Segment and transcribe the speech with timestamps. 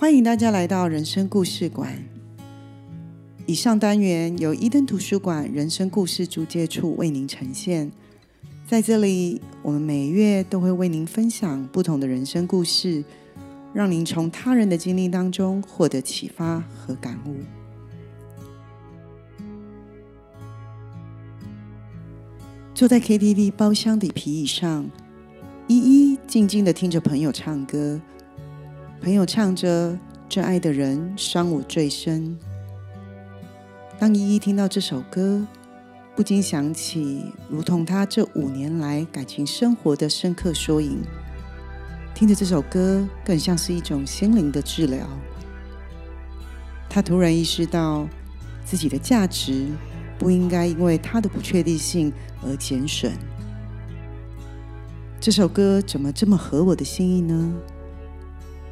[0.00, 1.92] 欢迎大家来到人生故事馆。
[3.44, 7.92] 以上单元由伊登图书馆人生故事租借处为您呈现。
[8.66, 13.04] 在这里，我们每月都会为您分享不同的人生故事，
[13.74, 17.36] 让您从他人的经历当中获得启发和感悟。
[22.74, 24.88] 坐在 KTV 包厢的皮椅上，
[25.68, 28.00] 依依静静的听着朋友唱歌。
[29.02, 32.36] 朋友唱着“这爱的人伤我最深”。
[33.98, 35.46] 当依依听到这首歌，
[36.14, 40.98] 不禁想起如同她这五年来感情生活的深刻缩影。
[42.14, 45.08] 听着这首歌，更像是一种心灵的治疗。
[46.86, 48.06] 她突然意识到，
[48.66, 49.68] 自己的价值
[50.18, 52.12] 不应该因为他的不确定性
[52.44, 53.12] 而减损。
[55.18, 57.54] 这首歌怎么这么合我的心意呢？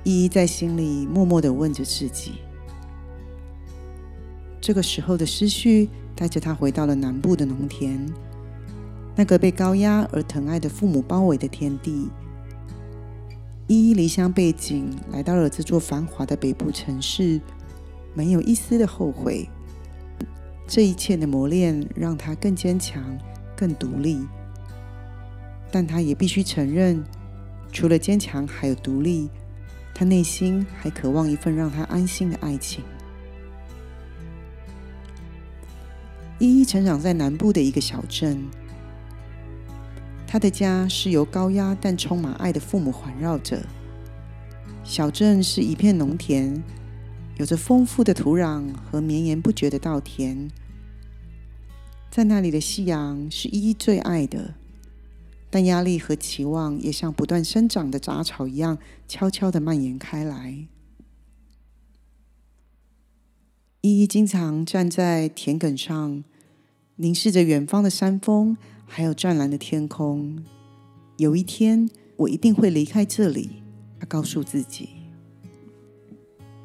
[0.09, 2.37] 依依在心里默默的问着自己。
[4.59, 8.11] 这个时候的思绪带着他回到了南部的农田，
[9.15, 12.09] 那个被高压而疼爱的父母包围的天地。
[13.67, 17.39] 依依离乡背井，来到了这座繁华的北部城市，
[18.15, 19.47] 没有一丝的后悔。
[20.67, 23.05] 这一切的磨练让他更坚强、
[23.55, 24.27] 更独立。
[25.71, 27.05] 但他也必须承认，
[27.71, 29.29] 除了坚强，还有独立，
[29.99, 32.85] 他内心还渴望一份让他安心的爱情。
[36.39, 38.41] 依依成长在南部的一个小镇，
[40.25, 43.61] 他的家是由高压但充满爱的父母环绕着。
[44.85, 46.63] 小镇是一片农田，
[47.37, 50.49] 有着丰富的土壤和绵延不绝的稻田。
[52.09, 54.55] 在那里的夕阳是依依最爱的，
[55.51, 60.67] 但压力和期望也像不断生长的杂草一样，悄悄的蔓延开来。
[63.81, 66.23] 依依经常站在田埂上，
[66.97, 68.57] 凝视着远方的山峰，
[68.87, 70.45] 还有湛蓝的天空。
[71.17, 73.63] 有一天，我一定会离开这里。
[74.01, 74.91] 他告诉自己。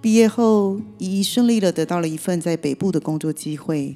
[0.02, 3.96] 毕业后，依依顺利的得到了一份在北部的工作机会。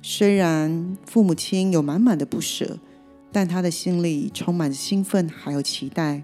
[0.00, 2.78] 虽然父母亲有满满的不舍，
[3.30, 6.22] 但他的心里充满着兴奋，还有期待，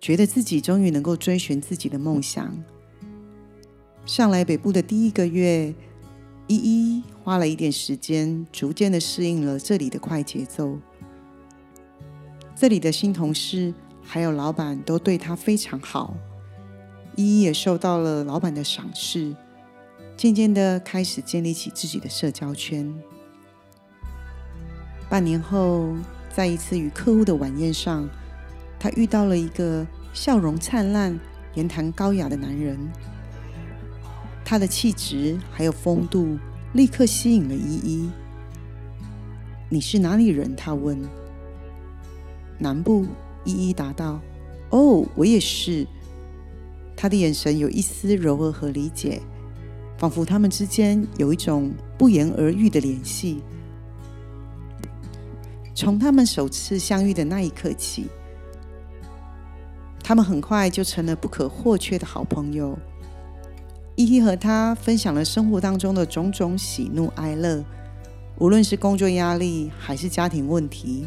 [0.00, 2.62] 觉得自己终于能够追寻自己的梦想。
[4.04, 5.74] 上来北部的第一个月，
[6.46, 10.78] 依依花了一点时间，逐渐的适应了这里的快节奏。
[12.54, 16.14] 这里的新同事还有老板都对他非常好，
[17.16, 19.34] 依依也受到了老板的赏识，
[20.16, 22.94] 渐渐的开始建立起自己的社交圈。
[25.08, 25.94] 半年后，
[26.34, 28.08] 在一次与客户的晚宴上，
[28.78, 31.18] 他遇到了一个笑容灿烂、
[31.54, 32.76] 言谈高雅的男人。
[34.44, 36.36] 他的气质还有风度，
[36.72, 38.10] 立刻吸引了依依。
[39.68, 40.54] 你是哪里人？
[40.56, 40.98] 他问。
[42.58, 43.06] 南部，
[43.44, 44.20] 依依答道。
[44.70, 45.86] 哦，我也是。
[46.96, 49.20] 他的眼神有一丝柔和和理解，
[49.98, 53.42] 仿佛他们之间有一种不言而喻的联系。
[55.76, 58.08] 从他们首次相遇的那一刻起，
[60.02, 62.78] 他们很快就成了不可或缺的好朋友。
[63.94, 67.62] 依依和他分享了生活当中的种种喜怒哀乐，
[68.38, 71.06] 无论是工作压力还是家庭问题，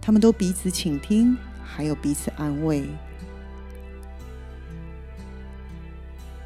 [0.00, 2.84] 他们都彼此倾听，还有彼此安慰。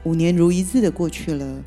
[0.03, 1.63] 五年如一日的过去了，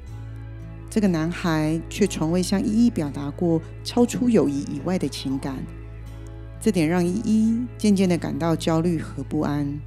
[0.90, 5.64] 这个男孩却从未向依依表达过超出友谊以外的情感，
[6.60, 9.80] 这点让依依渐渐的感到焦虑和不安。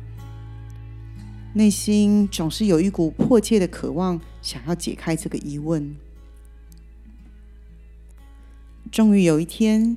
[1.55, 5.97] 内心总是有一股迫切的渴望，想要解开这个疑问。
[8.91, 9.97] 终于有一天，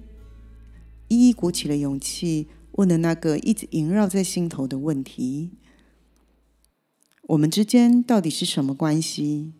[1.07, 5.51] 依依鼓起了勇气，问了那个一直萦绕在心头的问题
[7.27, 9.53] ：“我们之间到底是什么关系？”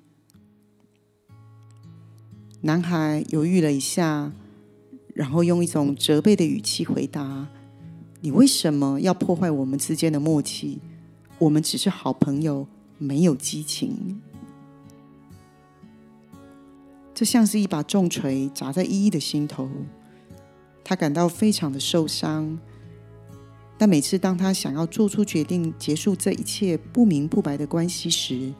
[2.65, 4.31] 男孩犹豫了一下，
[5.13, 7.47] 然后用一种责备的语气回答
[8.21, 10.79] ：“你为什么要破坏我们之间的默契？”
[11.37, 12.65] 我们只是好朋友，
[12.97, 14.19] 没有激情。
[17.13, 19.69] 这像是一把重锤砸在依依的心头，
[20.83, 22.57] 他感到非常的受伤。
[23.77, 28.51] 但每次当他想要做出决定结束这一切不明不白的关系时，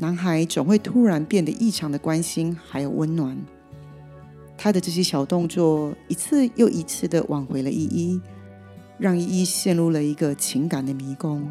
[0.00, 3.36] 男孩总会突然变得异常的关心还有温暖。
[4.56, 8.20] 他的这些小动作一次又一次的挽回了依依，
[8.96, 11.50] 让依依陷入了一个情感的迷宫。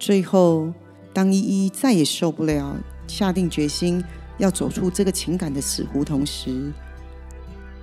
[0.00, 0.72] 最后，
[1.12, 4.02] 当依依再也受不了，下定决心
[4.38, 6.72] 要走出这个情感的死胡同时，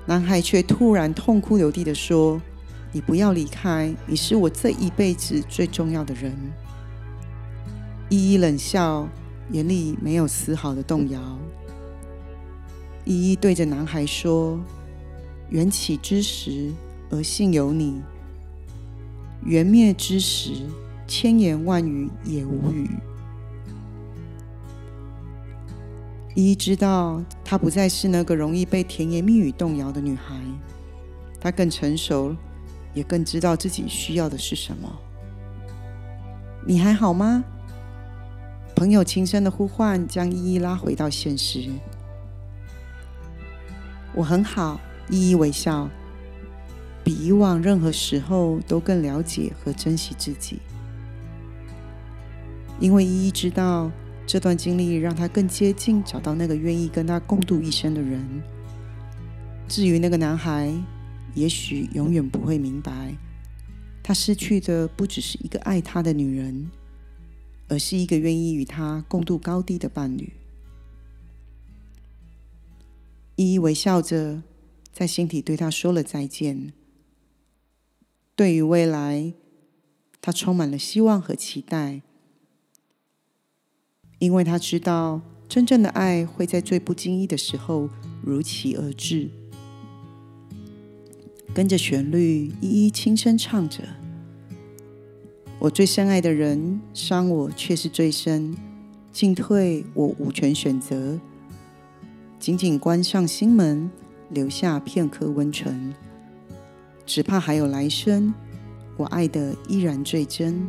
[0.06, 2.42] 男孩却突然痛哭流涕的说
[2.92, 6.36] ：“你不要离开，你是我这一辈子最重要的人。”
[8.12, 9.08] 依依冷笑，
[9.54, 11.22] 眼里没有丝毫的动摇。
[13.06, 14.60] 依依对着男孩说
[15.48, 16.74] ：“缘起之时，
[17.10, 18.02] 而信有你；
[19.46, 20.52] 缘灭之时，
[21.08, 22.90] 千言万语也无语。”
[26.36, 30.36] 依依知道，她不再是那个容易被甜言蜜语动摇的女孩，
[31.40, 32.36] 她更成熟，
[32.94, 35.00] 也更知道自己需要的是什么。
[36.68, 37.42] 你还好吗？
[38.82, 41.70] 朋友轻声的呼唤，将依依拉回到现实。
[44.16, 45.88] 我很好，依依微笑，
[47.04, 50.58] 比以往任何时候都更了解和珍惜自己。
[52.80, 53.92] 因为依依知道，
[54.26, 58.20] 这段经历让她更接近找到那个愿意跟她共度一生的人。
[59.68, 60.74] 至于那个男孩，
[61.36, 63.14] 也许永远不会明白，
[64.02, 66.72] 他失去的不只是一个爱他的女人。
[67.72, 70.34] 而是一个愿意与他共度高低的伴侣。
[73.38, 74.44] 依依微笑着，
[74.92, 76.74] 在心底对他说了再见。
[78.36, 79.34] 对于未来，
[80.22, 82.02] 他充满了希望和期待，
[84.20, 87.90] 因为他知道真正的爱会在最不经意的时候
[88.22, 89.30] 如期而至。
[91.56, 94.01] 跟着旋律，依依轻声唱着。
[95.62, 98.58] 我最深爱的人，伤我却是最深。
[99.12, 101.20] 进退我无权选择，
[102.40, 103.92] 紧紧关上心门，
[104.30, 105.94] 留下片刻温存。
[107.06, 108.34] 只怕还有来生，
[108.98, 110.68] 我爱的依然最真。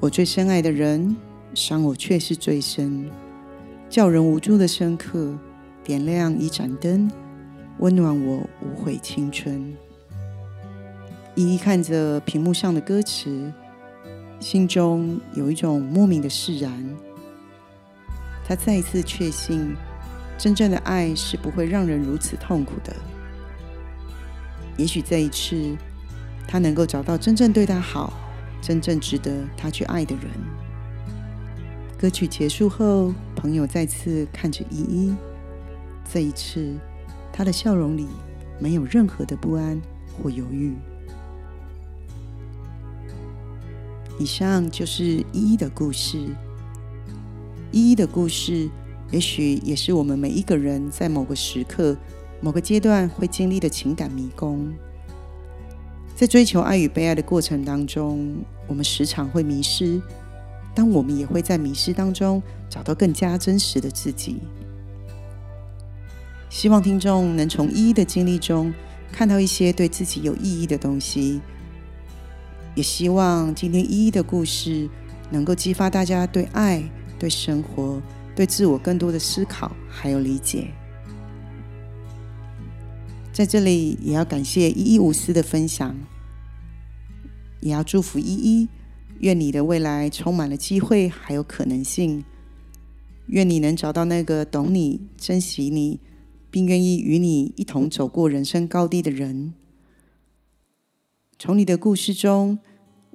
[0.00, 1.14] 我最深爱的人，
[1.54, 3.08] 伤我却是最深。
[3.88, 5.38] 叫人无助的深刻，
[5.84, 7.08] 点亮一盏灯，
[7.78, 9.72] 温暖我无悔青春。
[11.38, 13.52] 依依看着屏幕上的歌词，
[14.40, 16.96] 心中有一种莫名的释然。
[18.44, 19.76] 他再一次确信，
[20.36, 22.92] 真正的爱是不会让人如此痛苦的。
[24.76, 25.76] 也许这一次，
[26.48, 28.12] 他能够找到真正对他好、
[28.60, 30.24] 真正值得他去爱的人。
[31.96, 35.14] 歌曲结束后，朋友再次看着依依，
[36.12, 36.74] 这一次，
[37.32, 38.08] 他的笑容里
[38.58, 39.80] 没有任何的不安
[40.20, 40.74] 或犹豫。
[44.18, 46.18] 以上就是依依的故事。
[47.70, 48.68] 依依的故事，
[49.10, 51.96] 也许也是我们每一个人在某个时刻、
[52.40, 54.72] 某个阶段会经历的情感迷宫。
[56.16, 58.34] 在追求爱与被爱的过程当中，
[58.66, 60.02] 我们时常会迷失，
[60.74, 64.38] 但我们也会在迷失当中找到更加真实的自己。
[66.50, 68.74] 希望听众能从依依的经历中
[69.12, 71.40] 看到一些对自己有意义的东西。
[72.74, 74.88] 也希望今天依依的故事
[75.30, 76.82] 能够激发大家对爱、
[77.18, 78.00] 对生活、
[78.36, 80.68] 对自我更多的思考还有理解。
[83.32, 85.96] 在这里也要感谢依依无私的分享，
[87.60, 88.68] 也要祝福依依，
[89.20, 92.24] 愿你的未来充满了机会还有可能性，
[93.26, 96.00] 愿你能找到那个懂你、珍惜你，
[96.50, 99.54] 并愿意与你一同走过人生高低的人。
[101.38, 102.58] 从你的故事中。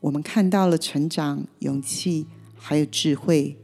[0.04, 2.28] 我们看到了成长、勇气，
[2.58, 3.58] 还有智慧。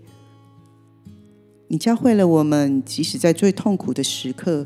[1.68, 4.66] 你教会了我们，即使在最痛苦的时刻，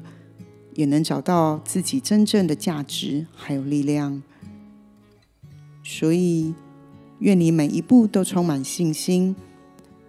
[0.75, 4.21] 也能找到自己真正的价值还有力量。
[5.83, 6.53] 所以，
[7.17, 9.35] 愿你每一步都充满信心，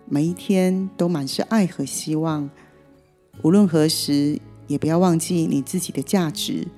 [0.06, 2.50] 每一天都满是爱和希望。
[3.42, 6.68] 无论何时，也不要忘记你自己的价值。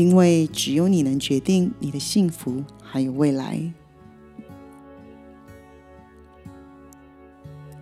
[0.00, 3.60] 因为只有你能决定你的幸福，还有未来。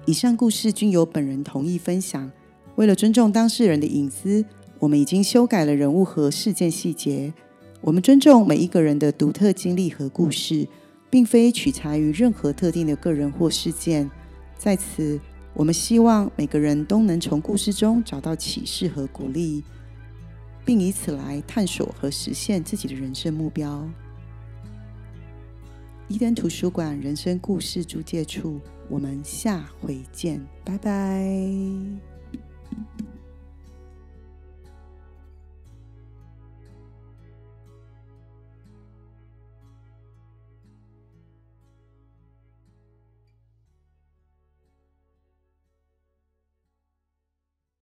[0.05, 2.29] 以上故事均由本人同意分享。
[2.75, 4.45] 为了尊重当事人的隐私，
[4.81, 7.33] 我们已经修改了人物和事件细节。
[7.81, 10.67] 我们尊重每一个人的独特经历和故事，
[11.09, 14.11] 并非取材于任何特定的个人或事件。
[14.57, 15.21] 在此，
[15.55, 19.63] 我们希望每个人都能从故事中找到启示和鼓励。
[20.69, 23.89] 并以此来探索和实现自己的人生目标。
[26.09, 28.61] 伊登图书馆人生故事租借处，
[28.91, 31.25] 我们下回见，拜拜。